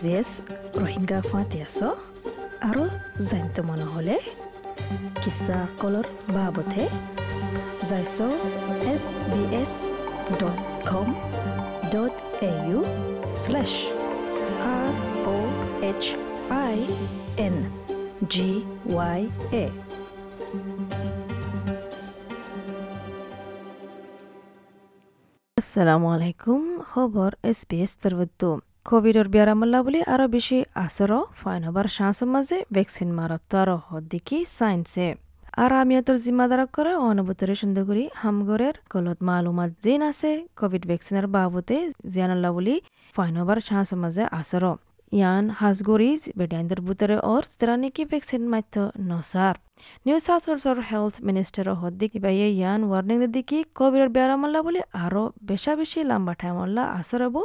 [0.00, 0.28] এছ
[0.74, 1.78] ৰোহিংগা ফাঁতি আছ
[2.62, 2.82] আৰু
[3.22, 4.16] জানিত মন হ'লে
[5.22, 6.84] কিছা কলৰ বাবতে
[7.88, 8.16] যাইছ
[8.92, 9.72] S B S
[10.40, 10.58] dot
[10.88, 11.08] com
[11.92, 12.80] dot A U
[13.42, 13.72] slash
[14.70, 14.92] R
[15.28, 15.50] O'
[15.88, 16.04] H
[16.58, 16.76] I
[17.46, 17.56] N
[18.32, 18.48] G
[18.90, 19.20] Y
[19.54, 19.64] A
[25.56, 28.50] আসসালামু আলাইকুম খবর এস পি এস তরবত্তু
[28.85, 35.07] কোভিডর বিয়ারামল্লা বুলি আৰু বেছি আচৰ ফাইন হবার চান্সের মাঝে ভ্যাকসিন মারত্ব আরও হদ্দিকি সাইন্সে
[35.55, 41.77] আর আমিয়াতর জিম্মাদারক করে অনুভূতরে সুন্দরগুড়ি হামগরের কলত মালুমাত জিন আছে কোভিড ভ্যাকসিনের বাবদে
[42.49, 42.75] বলি
[43.15, 44.63] ফাইন হবাৰ চান্সের মাঝে আসর
[45.11, 48.75] ইয়ান হাজগরিজ বেডাইন্দার বুতরে ওর স্তেরানিকি ভ্যাকসিন মাত্য
[49.09, 49.55] নসার
[50.05, 55.73] নিউ সাউথ ওয়েলসর হেলথ মিনিস্টার হদ্দিক ইবাইয়ে ইয়ান ওয়ার্নিং দিকি কোভিডর বেয়ারামাল্লা বলে আরও বেশা
[55.79, 57.35] বেশি লম্বা টাইমল্লা আসরব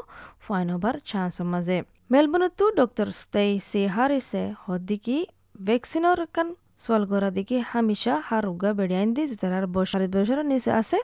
[0.44, 1.78] ফাইন হবার চান্স মাঝে
[2.10, 5.18] মেলবোর্নতো ডক্টর স্টেইসি হারিসে হদ্দিকি
[5.66, 6.48] ভ্যাকসিনর কান
[6.82, 10.98] সোয়াল গড়া দিকে হামিশা হারুগা বেড়িয়াইন দি তারার বসার বছরের নিচে আছে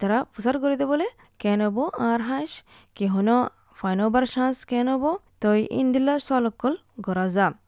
[0.00, 1.06] তারা প্রচার করে দে বলে
[1.40, 1.60] কেন
[2.08, 2.52] আর হাঁস
[2.96, 3.28] কি হন
[3.78, 5.31] ফাইন হবার চান্স কেন তই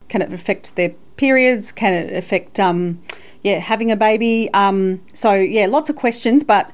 [0.09, 1.73] Can it affect their periods?
[1.73, 3.03] Can it affect um,
[3.43, 4.49] yeah, having a baby?
[4.55, 6.71] Um, so yeah, lots of questions, but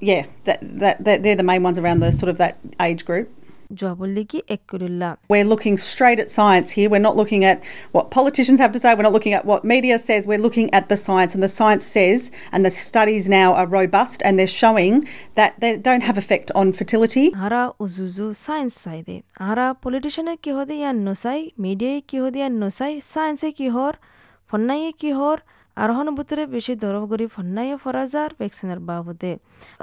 [0.00, 3.30] yeah, that, that, that they're the main ones around the sort of that age group.
[3.79, 6.87] জবাবুল্লিকি একুরুল্লাহ We're looking straight at science here.
[6.93, 7.57] We're not looking at
[7.95, 8.89] what politicians have to say.
[8.97, 10.21] We're not looking at what media says.
[10.31, 12.19] We're looking at the science, and the science says,
[12.53, 14.93] and the studies now are robust, and they're showing
[15.39, 17.25] that they don't have effect on fertility.
[17.45, 19.15] Ara উজুজু science চাই দে
[19.49, 23.93] আরা পলিটিশিয়ানে কি হদে ইয়ান নসাই মিডিয়ায় কি হদে ইয়ান নসাই সায়েন্সে কি হর
[24.49, 25.37] ফন্নাইয়ে কি হর
[25.76, 29.32] আরোহণ বুতরে বেশি দরব করি ফন্নাইয়ে ফরাজার ভ্যাকসিনের বাবদে।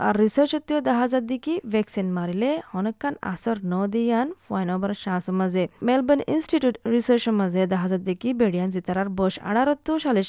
[0.06, 5.64] আর রিসার্চ এতেও দেখা যার দিকে ভ্যাকসিন মারিলে অনেকখান আসর ন দিয়ান ফয়নবার শ্বাস মাঝে
[5.88, 10.22] মেলবোর্ন ইনস্টিটিউট রিসার্চের মাঝে দেখা যার দিকে বেড়িয়ান যে তারার বয়স আড়ারত্তর সালে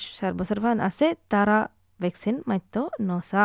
[0.62, 1.58] ফান আছে তারা
[2.00, 2.74] ভ্যাকসিন মাত্য
[3.08, 3.44] নসা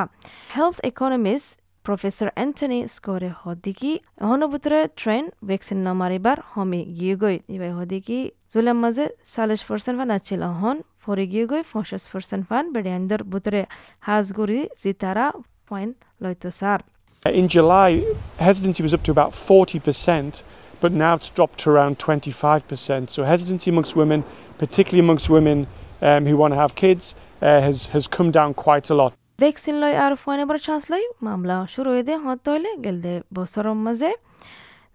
[0.56, 1.50] হেলথ ইকোনমিস্ট
[1.86, 3.92] প্রফেসর এন্টনি স্কোরে হদিকি
[4.22, 8.20] অহনবুতরে ট্রেন ভ্যাকসিন ন মারিবার হমি গিয়ে গই ইবাই হদিকি
[8.52, 13.62] জুলাম মাঝে চাল্লিশ পার্সেন্ট ফান আছিল হন ফরে গিয়ে গই পঞ্চাশ পার্সেন্ট ফান বেড়িয়ান্দর বুতরে
[14.08, 15.26] হাজগুড়ি জিতারা
[15.70, 16.80] পয়েন্ট লইতো সার
[17.26, 17.92] In July,
[18.40, 20.44] hesitancy was up to about 40%,
[20.82, 23.10] but now it's dropped to around 25%.
[23.10, 24.20] So, hesitancy amongst women,
[24.58, 25.58] particularly amongst women
[26.02, 27.04] um, who want to have kids,
[27.42, 29.12] uh, has, has come down quite a lot.
[29.40, 34.12] Vaccine লই আর ফোনেবার chance লই মামলা শুরু হয়ে দে হত হইলে গেলদে বছরের মাঝে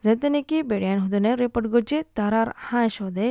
[0.05, 3.29] যেতে নাকি বেড়িয়ান হুদনে রিপোর্ট করছে তারার হাঁস হদে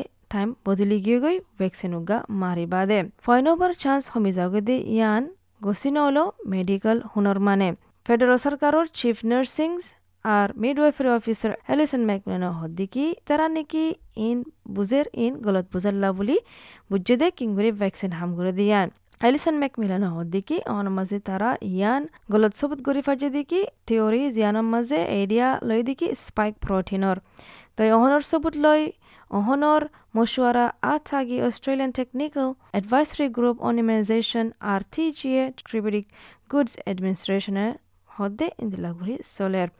[3.24, 5.24] ফয়নোবার চান্স হমি যাওগে দে ইয়ান
[5.62, 7.69] গসিন হলো মেডিকেল হুনর মানে
[8.06, 9.70] ফেডারেল সরকারের চিফ নার্সিং
[10.25, 13.86] আর মিডওয়াইফারি অফিসার এলিসন ম্যাকমেন হদ্দিকি তারা নাকি
[14.20, 14.38] ইন
[14.75, 16.38] বুজের ইন গলত বুজাল্লা বলি
[16.91, 18.88] বুঝে দে কিংগুরি ভ্যাকসিন হাম করে দিয়ান
[19.22, 25.00] এলিসন ম্যাকমিলান হদ্দিকি অন মাঝে তারা ইয়ান গলত সবুত গরি ফাজে দিকি থিওরি জিয়ানর মাঝে
[25.22, 27.18] এরিয়া লই দিকি স্পাইক প্রোটিনর
[27.81, 28.94] They honor Subutloi,
[29.31, 36.06] honor Moshwara Atagi Australian Technical Advisory Group on RTGA Distributed
[36.47, 37.74] Goods Administration eh?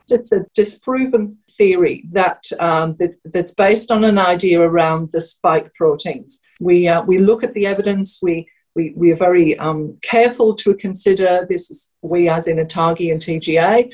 [0.10, 5.72] it's a disproven theory that, um, that, that's based on an idea around the spike
[5.76, 6.40] proteins.
[6.60, 8.18] We uh, we look at the evidence.
[8.20, 11.92] We we, we are very um, careful to consider this.
[12.02, 13.92] We as in Atagi and TGA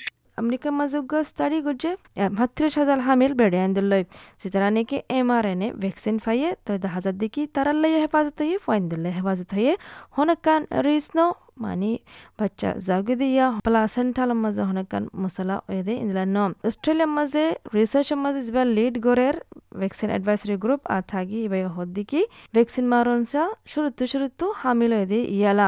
[3.08, 4.04] হামিল বেড়ে আন্দোলন
[4.42, 8.38] সেতারা নাকি M R N A vaccine ফাইয়ে তো হাজার দিকে তারা তারার লাই হেফাজত
[8.42, 9.74] হয়ে ফাইন দিলে হেফাজত হয়ে,
[10.18, 11.20] হনকান রিস ন
[11.64, 11.92] মানে
[12.40, 16.38] বাচ্চা জাগে দিয়া প্লাসেন্টাল মাঝে হনকান মশলা ওয়েদে ইন্দলা ন।
[16.70, 17.44] অস্ট্রেলিয়ার মাঝে
[17.78, 19.36] রিসার্চের মাঝে যেভাবে লিড গরের
[19.72, 22.22] ভ্যাকসিন অ্যাডভাইসরি গ্রুপ আর থাকি এবার হদ্দিকি
[22.54, 25.68] ভ্যাকসিন মারনসা শুরুত্তু শুরুত্তু হামিল হয়ে ইয়ালা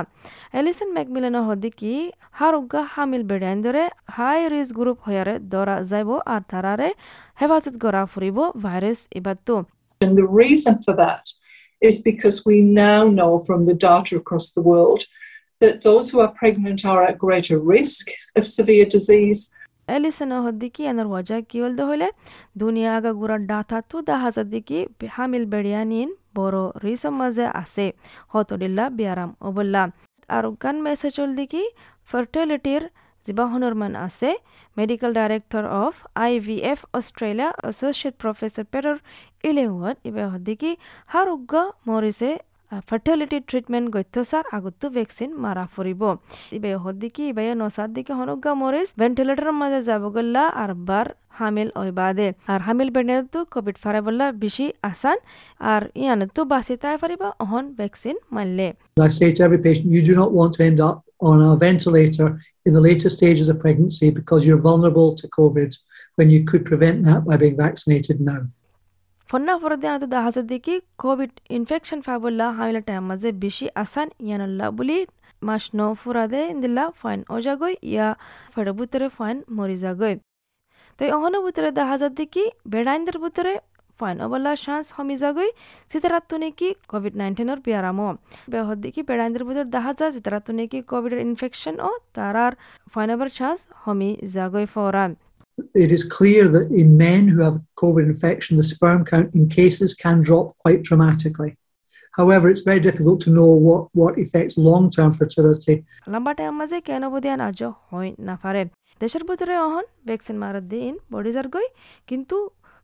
[0.60, 1.92] এলিসন ম্যাকমিলেন হদ্দিকি
[2.40, 3.84] হারুগা হামিল বেড়াইন ধরে
[4.16, 6.90] হাই রিস্ক গ্রুপ হয়ারে দরা যাইব আর তারারে
[7.40, 9.56] হেফাজত করা ফুরিব ভাইরাস এবারতো
[10.02, 11.25] And the reason for that
[11.81, 12.57] is because we
[12.88, 15.02] now know from the data across the world
[15.62, 18.06] that those who are pregnant are at greater risk
[18.36, 19.42] of severe disease.
[19.92, 22.08] এনার ওয়াজা কি হলদে হইলে
[22.58, 24.80] দুনিয়া আগা গুড়া ডাথা তু দাহাজার দিকি
[25.16, 27.86] হামিল বেড়িয়ানিন বড় রিসম মাঝে আছে
[28.34, 29.84] হতডিল্লা বিয়ারাম অবল্লা
[30.30, 31.64] আর গান মেসেজ দিকি
[32.10, 32.84] ফার্টিলিটির
[33.26, 34.30] জিবা হনরমান আছে
[34.78, 38.98] medical director of I V F Australia associate professor পেরর
[39.44, 40.72] ইলেহুয়াত ইবে হদ্দিকি
[41.10, 41.64] হার উগ্গা
[42.71, 46.01] মরিছে ফার্টিলিটি ট্রিটমেন্ট গত্যসার আগতো ভ্যাকসিন মারা ফুরিব
[46.51, 51.89] ইবে হদ্দিকি ইবে নসার দিকে হনুগা মরিস ভেন্টিলেটর মাঝে যাব গল্লা আর বার হামিল ওই
[51.92, 55.18] বাদে আর হামিল বেড়ে তো কোভিড ফারে বললা বেশি আসান
[55.71, 58.16] আর ইয়ান তো বাঁচি তাই পারিবা অহন vaccine
[60.89, 62.27] up on a ventilator
[62.66, 65.71] in the later stages of pregnancy because you're vulnerable to COVID
[66.18, 68.42] when you could prevent that by being vaccinated now.
[69.30, 74.98] ফন্না ফরদে আনতো দাহাজে দেখি, কোভিড ইনফেকশন ফাবল্লা হামিলা টাইম মাঝে বেশি আসান ইয়ানল্লা বলি,
[75.42, 78.08] মাস ন ফুরাদে ইন্দিল্লা ফাইন অজাগই ইয়া
[78.54, 80.16] ফেড়ে বুতরে ফাইন মরি যাগই
[81.00, 83.54] তো অহন বুতরে দাহাজার দেখি, বেড়াইন্দের বুতরে
[84.00, 85.50] ফাইন অবল্লা চান্স হমি যাগই
[85.92, 88.10] সিতারাত্তু নেকি কোভিড নাইন্টিনের বিয়ারামো
[88.52, 92.54] বেহদ দেখি বেড়াইন্দের বুতরে দাহাজা সিতারাত্তু নেকি কোভিডের ইনফেকশন ও তারার
[92.94, 95.12] ফাইন অবার চান্স হমি যাগই ফরান
[95.76, 99.90] It is clear that in men who have COVID infection, the sperm count in cases
[99.94, 101.52] can drop quite dramatically.
[102.14, 105.76] However, it's very difficult to know what, what affects long term fertility.
[106.14, 107.60] লম্বা time মাঝে কেন বদিয়ান আজ
[107.90, 108.62] হয় না পারে
[109.02, 111.68] দেশের ভিতরে অহন vaccine মারার দিন বডি যার গই
[112.10, 112.36] কিন্তু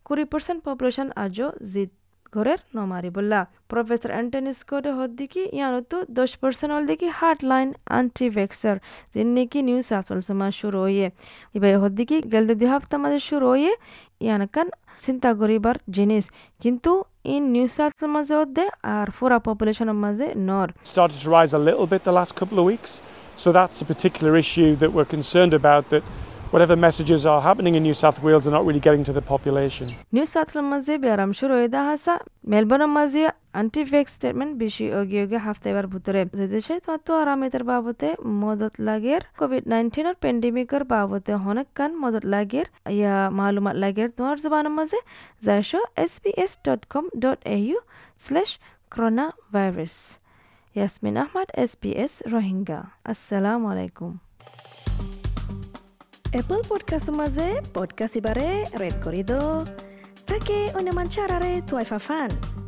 [0.05, 1.91] কুড়ি পার্সেন্ট পপুলেশন আজও জিত
[2.35, 3.39] ঘরের নমারি বললা।
[3.71, 5.79] প্রফেসর অ্যান্টনি স্কোটে হদ দেখি ইয়ানো
[6.19, 8.75] দশ পার্সেন্ট হল দেখি হার্ট লাইন আন্টি ভ্যাক্সার
[9.13, 11.07] যিনি নাকি নিউ সাউথ ওয়েলস মা শুরু হইয়ে।
[11.55, 13.73] এবার হদ দেখি গেলতে দুই হপ্তাহ মাঝে শুরু হইয়ে
[14.25, 14.67] ইয়ানকান
[15.05, 16.23] চিন্তা করিবার জিনিস।
[16.63, 16.91] কিন্তু
[17.33, 18.65] ইন নিউ সাউথ মাঝে হদ্দে
[18.95, 22.65] আর পুরা পপুলেশনের মাঝে নর। Started to rise a little bit the last couple of
[22.73, 22.93] weeks.
[23.43, 26.03] So that's a particular issue that we're concerned about, that
[26.55, 29.87] whatever messages are happening in New South Wales are not really getting to the population.
[30.15, 32.13] New South মাঝে বেয়ারাম শুরু হয়ে দেখা হাসা
[32.51, 33.21] মেলবোর্নের মাঝে
[33.59, 36.73] aunty vax statement বেশি ওগিয়ে ওগিয়ে হাফতে এবার ভিতরে যে দেশে
[37.05, 38.07] তো আরামিতের বাবতে
[38.41, 42.67] মদত লাগের কোভিড নাইন্টিনের পেন্ডেমিকের বাবতে অনেক কান মদত লাগের
[42.97, 44.99] ইয়া মালুমাত লাগের তোমার জবানের মাঝে
[45.45, 47.77] যাইশো S P S dot com dot A U
[48.25, 48.49] slash
[48.91, 49.97] corona virus
[50.75, 52.79] Yasmin Ahmed S P S Rohingya
[53.11, 54.11] আসসালামু আলাইকুম
[56.35, 59.63] Apple Podcast Semaze, Podcast Ibare, Red Corridor.
[60.25, 62.29] Take una mancara re tuai fafan.
[62.29, 62.64] fan.